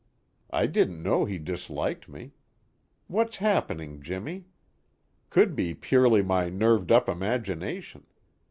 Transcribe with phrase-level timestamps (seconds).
[0.49, 2.31] I didn't know he disliked me.
[3.05, 4.45] What's happening, Jimmy?
[5.29, 8.07] Could be purely my nerved up imagination.